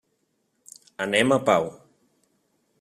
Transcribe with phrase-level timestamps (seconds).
[1.05, 1.71] Anem a Pau.